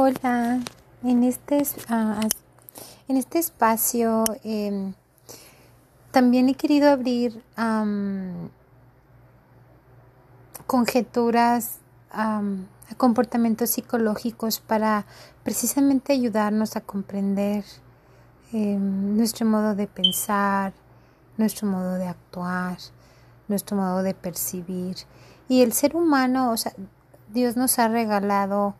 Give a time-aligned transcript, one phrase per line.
[0.00, 0.60] Hola,
[1.02, 2.20] en este, ah,
[3.08, 4.94] en este espacio em,
[6.12, 7.42] también he querido abrir
[10.68, 11.80] conjeturas
[12.12, 12.40] a
[12.96, 15.04] comportamientos psicológicos para
[15.42, 17.64] precisamente ayudarnos a comprender
[18.52, 20.74] em, nuestro modo de pensar,
[21.36, 22.78] nuestro modo de actuar,
[23.48, 24.96] nuestro modo de percibir.
[25.48, 26.72] Y el ser humano, o sea,
[27.32, 28.76] Dios nos ha regalado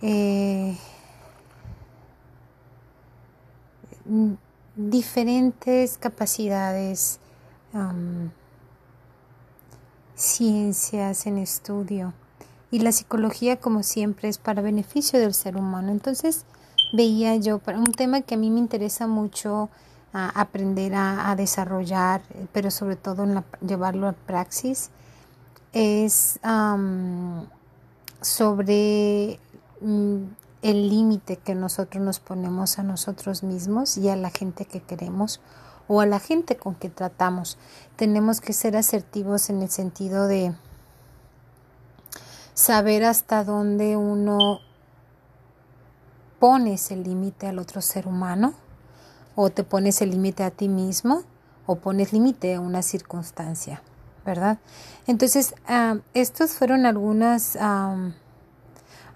[0.00, 0.76] eh,
[4.76, 7.18] diferentes capacidades,
[10.14, 12.12] ciencias en estudio.
[12.70, 15.90] Y la psicología, como siempre, es para beneficio del ser humano.
[15.90, 16.44] Entonces,
[16.92, 19.68] veía yo, un tema que a mí me interesa mucho
[20.12, 24.90] aprender a, desarrollar, pero sobre todo en llevarlo a praxis,
[25.72, 26.40] es
[28.20, 29.47] sobre Mm,
[29.80, 35.40] el límite que nosotros nos ponemos a nosotros mismos y a la gente que queremos
[35.86, 37.58] o a la gente con que tratamos.
[37.96, 40.54] Tenemos que ser asertivos en el sentido de
[42.54, 44.60] saber hasta dónde uno
[46.38, 48.54] pones el límite al otro ser humano
[49.34, 51.22] o te pones el límite a ti mismo
[51.66, 53.82] o pones límite a una circunstancia,
[54.24, 54.58] ¿verdad?
[55.06, 57.56] Entonces, uh, estos fueron algunas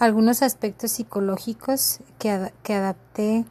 [0.00, 3.44] algunos aspectos psicológicos que, que adapté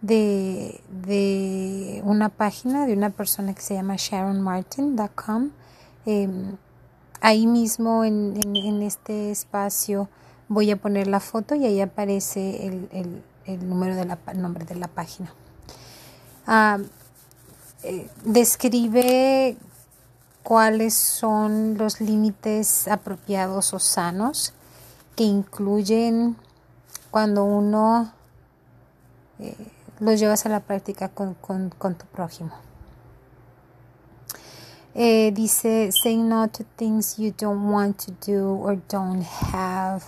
[0.00, 5.50] de, de, una página de una persona que se llama sharonmartin.com.
[6.06, 6.56] Em,
[7.20, 10.08] ahí mismo en, en, este espacio
[10.48, 14.76] voy a poner la foto y ahí aparece el, el, número de la, nombre de
[14.76, 15.34] la página.
[16.46, 16.78] Ah,
[17.82, 19.58] eh, describe
[20.42, 24.54] cuáles son los límites apropiados o sanos
[25.16, 26.36] que incluyen
[27.10, 28.12] cuando uno
[29.38, 29.54] eh,
[30.00, 32.52] los llevas a la práctica con, con, tu prójimo.
[34.94, 40.02] Eh, dice, say no to things you don't want to do or don't have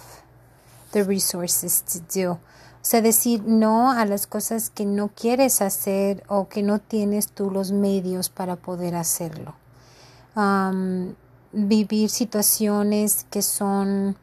[0.92, 2.32] the resources to do.
[2.32, 7.28] O sea, decir no a las cosas que no quieres hacer o que no tienes
[7.28, 9.54] tú los medios para poder hacerlo.
[11.52, 14.16] vivir situaciones que son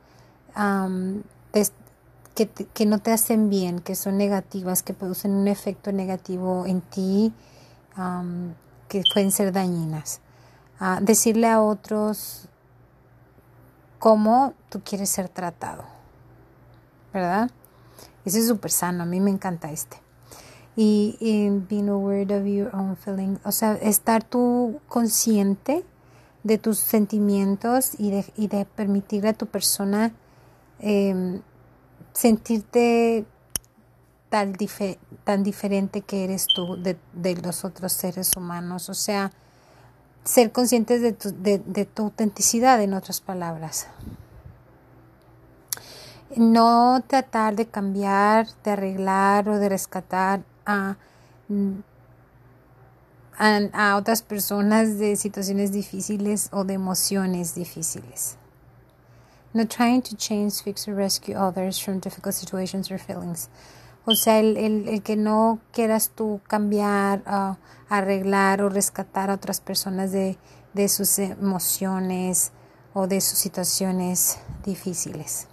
[2.74, 7.34] que, no te hacen bien, que son negativas, que producen un efecto negativo en ti,
[8.88, 10.22] que pueden ser dañinas.
[11.02, 12.48] decirle a otros
[14.00, 15.84] cómo tú quieres ser tratado,
[17.14, 17.52] ¿verdad?
[18.26, 19.98] Ese es súper sano, a mí me encanta este.
[20.76, 25.84] Y, y being aware of your own feelings, o sea, estar tú consciente
[26.44, 30.14] de tus sentimientos y de, y de permitirle a tu persona
[30.82, 31.42] Em,
[32.12, 33.26] sentirte
[34.30, 34.56] tan,
[35.24, 36.98] tan diferente que eres tú de,
[37.36, 39.32] los otros seres humanos, o sea,
[40.24, 43.88] ser conscientes de tu, de, tu autenticidad, en otras palabras.
[46.36, 50.96] No tratar de cambiar, de arreglar o de rescatar a,
[53.38, 58.38] a otras personas de situaciones difíciles o de emociones difíciles.
[59.54, 63.50] No trying to change, fix or rescue others from difficult situations or feelings.
[64.06, 67.56] O sea, el, el, que no quieras tú cambiar, uh,
[67.90, 70.38] arreglar o rescatar a otras personas de,
[70.74, 72.52] de sus emociones
[72.94, 75.48] o de sus situaciones difíciles.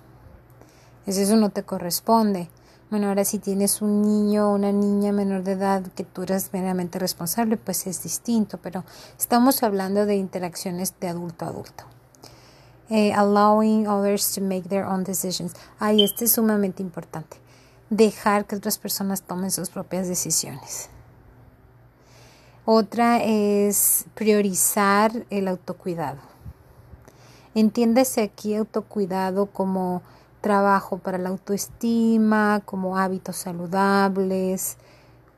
[1.07, 2.51] Eso no te corresponde.
[2.91, 6.53] Bueno, ahora si tienes un niño o una niña menor de edad que tú eres
[6.55, 8.85] meramente responsable, pues es distinto, pero
[9.19, 11.98] estamos hablando de interacciones de adulto a adulto.
[12.91, 15.55] Eh, allowing others to make their own decisions.
[15.79, 17.37] Ay, este es sumamente importante.
[17.91, 20.89] Dejar que otras personas tomen sus propias decisiones.
[22.65, 26.19] Otra es priorizar el autocuidado.
[27.55, 30.03] Entiéndese aquí autocuidado como
[30.41, 34.77] trabajo para la autoestima, como hábitos saludables,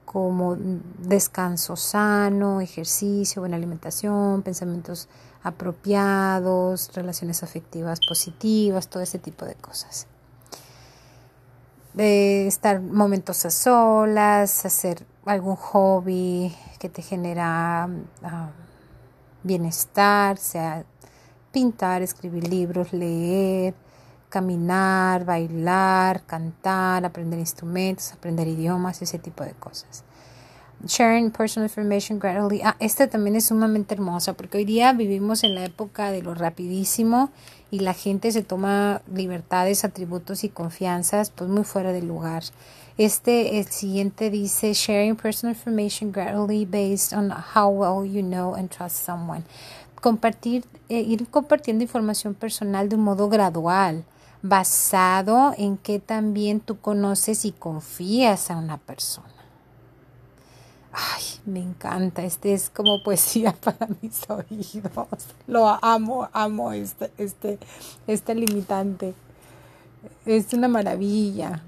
[0.05, 0.57] como
[0.99, 5.09] descanso sano, ejercicio, buena alimentación, pensamientos
[5.43, 10.07] apropiados, relaciones afectivas positivas, todo ese tipo de cosas.
[11.95, 17.89] De estar momentos a solas, hacer algún hobby que te genera
[18.23, 18.51] ah,
[19.43, 20.85] bienestar, sea
[21.53, 23.75] pintar, escribir libros, leer,
[24.29, 30.05] caminar, bailar, cantar, aprender instrumentos, aprender idiomas, ese tipo de cosas.
[30.87, 32.63] Sharing personal information gradually.
[32.65, 36.35] Ah, esta también es sumamente hermosa porque hoy día vivimos en la época de lo
[36.35, 37.29] rapidísimo
[37.71, 42.45] y la gente se toma libertades, atributos y confianzas pues muy fuera de lugar.
[42.97, 48.71] Este, el siguiente dice sharing personal information gradually based on how well you know and
[48.71, 49.45] trust someone.
[50.01, 54.05] Compartir, eh, ir compartiendo información personal de un modo gradual,
[54.41, 59.40] basado en que también tú conoces y confías a una persona.
[60.93, 62.23] Ay, me encanta.
[62.23, 65.27] Este es como poesía para mis oídos.
[65.47, 67.59] Lo amo, amo este, este,
[68.07, 69.15] este limitante.
[70.27, 71.63] Es una maravilla.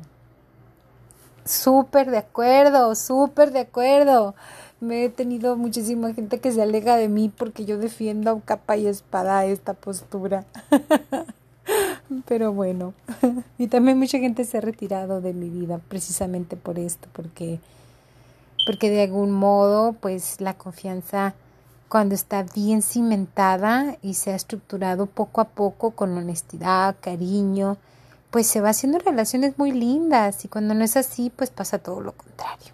[1.44, 4.34] Súper de acuerdo, súper de acuerdo.
[4.80, 8.86] Me he tenido muchísima gente que se alega de mí porque yo defiendo capa y
[8.86, 10.44] espada esta postura.
[12.26, 12.92] Pero bueno,
[13.58, 17.60] y también mucha gente se ha retirado de mi vida precisamente por esto, porque
[18.66, 21.34] porque de algún modo pues la confianza
[21.88, 27.76] cuando está bien cimentada y se ha estructurado poco a poco con honestidad, cariño,
[28.30, 32.00] pues se va haciendo relaciones muy lindas y cuando no es así pues pasa todo
[32.00, 32.72] lo contrario.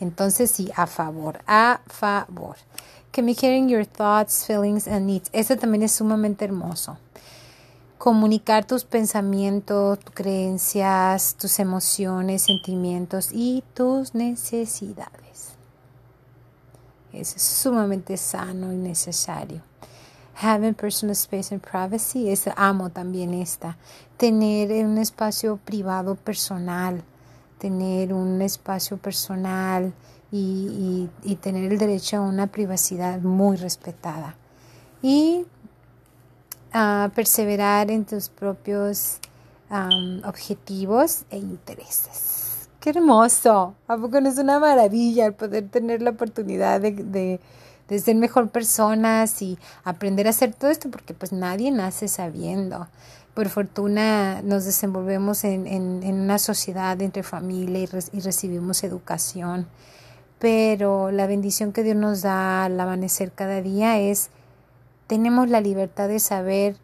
[0.00, 2.56] Entonces sí, a favor, a favor.
[3.12, 5.28] Communicating your thoughts, feelings and needs.
[5.32, 6.98] Eso también es sumamente hermoso
[7.98, 15.54] comunicar tus pensamientos, tus creencias, tus emociones, sentimientos y tus necesidades.
[17.12, 19.62] Es sumamente sano y necesario.
[20.40, 23.76] Having personal space and privacy, es amo también esta.
[24.16, 27.02] Tener un espacio privado personal,
[27.58, 29.92] tener un espacio personal
[30.30, 34.36] y, y tener el derecho a una privacidad muy respetada.
[35.02, 35.44] Y
[37.14, 39.18] perseverar en tus propios
[40.24, 42.68] objetivos e intereses.
[42.80, 43.74] ¡Qué hermoso!
[43.88, 47.40] ¿A poco no es una maravilla el poder tener la oportunidad de,
[47.88, 50.90] de, ser mejor personas y aprender a hacer todo esto?
[50.90, 52.86] Porque pues nadie nace sabiendo.
[53.34, 59.66] Por fortuna nos desenvolvemos en, en, en una sociedad entre familia y, y recibimos educación.
[60.38, 64.30] Pero la bendición que Dios nos da al amanecer cada día es
[65.08, 66.76] tenemos la libertad de saber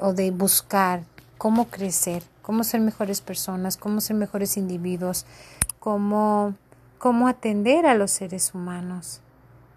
[0.00, 1.02] o de buscar
[1.36, 5.26] cómo crecer, cómo ser mejores personas, cómo ser mejores individuos,
[5.80, 6.54] cómo,
[6.98, 9.20] cómo atender a los seres humanos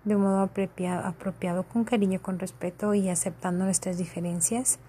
[0.05, 4.79] de un modo apropiado, apropiado, con cariño, con respeto y aceptando nuestras diferencias,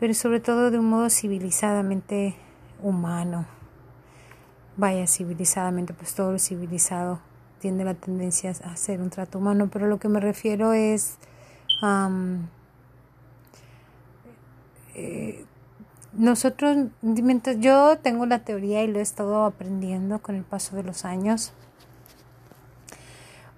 [0.00, 2.34] pero sobre todo de un modo civilizadamente
[2.82, 3.46] humano.
[4.76, 7.20] Vaya, civilizadamente, pues todo lo civilizado
[7.60, 11.18] tiene la tendencia a ser un trato humano, pero lo que me refiero es
[14.94, 15.44] eh,
[16.12, 20.82] nosotros, mientras yo tengo la teoría y lo he estado aprendiendo con el paso de
[20.82, 21.52] los años,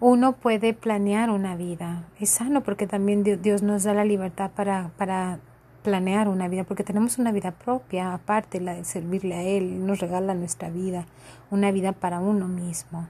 [0.00, 2.04] uno puede planear una vida.
[2.18, 5.38] Es sano porque también Dios nos da la libertad para, para
[5.82, 10.00] planear una vida, porque tenemos una vida propia, aparte la de servirle a Él, nos
[10.00, 11.06] regala nuestra vida,
[11.50, 13.08] una vida para uno mismo.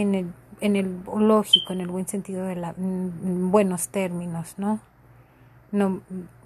[0.00, 0.26] En el
[0.60, 4.80] en el lógico, en el buen sentido de la, en buenos términos, ¿no?
[5.72, 6.00] No,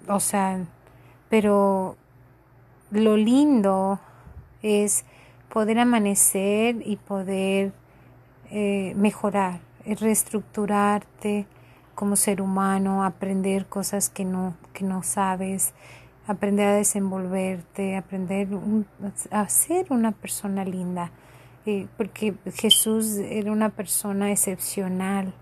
[0.07, 0.65] o sea,
[1.29, 1.95] pero
[2.91, 3.99] lo lindo
[4.61, 5.05] es
[5.49, 7.71] poder amanecer y poder
[8.49, 11.45] eh, mejorar, reestructurarte
[11.95, 15.73] como ser humano, aprender cosas que no, que no sabes,
[16.27, 18.47] aprender a desenvolverte, aprender
[19.29, 21.11] a ser una persona linda
[21.65, 25.33] eh, porque Jesús era una persona excepcional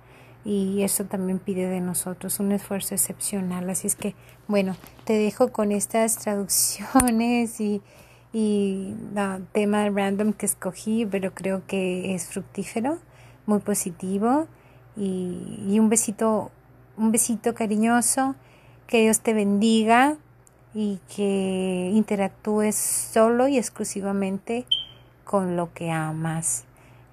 [0.43, 3.69] y eso también pide de nosotros un esfuerzo excepcional.
[3.69, 4.15] Así es que,
[4.47, 7.81] bueno, te dejo con estas traducciones y,
[8.33, 12.99] y el tema random que escogí, pero creo que es fructífero,
[13.45, 14.47] muy positivo
[14.97, 16.51] y, y un besito,
[16.97, 18.35] un besito cariñoso,
[18.87, 20.17] que Dios te bendiga
[20.73, 24.65] y que interactúes solo y exclusivamente
[25.29, 26.63] con lo que amas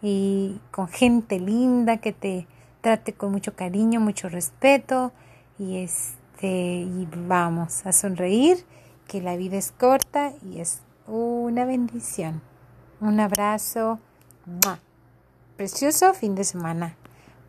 [0.01, 2.47] y con gente linda que te
[2.81, 5.13] trate con mucho cariño, mucho respeto
[5.59, 8.65] y este y vamos a sonreír
[9.07, 12.41] que la vida es corta y es una bendición.
[13.03, 14.01] Un abrazo.
[15.59, 16.97] Precioso fin de semana.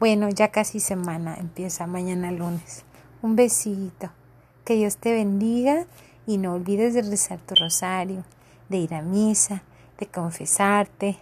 [0.02, 2.84] Bueno, ya casi semana, empieza mañana lunes.
[3.22, 4.10] Un besito.
[4.66, 5.86] Que Dios te bendiga
[6.26, 8.26] y no olvides de rezar tu rosario,
[8.68, 9.64] de ir a misa,
[10.00, 11.18] de confesarte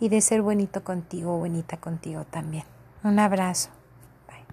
[0.00, 2.64] y de ser bonito contigo, bonita contigo también.
[3.02, 3.70] Un abrazo.